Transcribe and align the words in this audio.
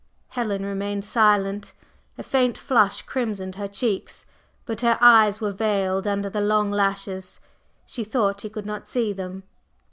Helen 0.29 0.65
remained 0.65 1.05
silent. 1.05 1.73
A 2.17 2.23
faint 2.23 2.57
flush 2.57 3.03
crimsoned 3.03 3.53
her 3.57 3.67
cheeks, 3.67 4.25
but 4.65 4.81
her 4.81 4.97
eyes 4.99 5.39
were 5.39 5.51
veiled 5.51 6.07
under 6.07 6.27
the 6.27 6.41
long 6.41 6.71
lashes 6.71 7.39
she 7.85 8.03
thought 8.03 8.41
he 8.41 8.49
could 8.49 8.65
not 8.65 8.87
see 8.87 9.13
them. 9.13 9.43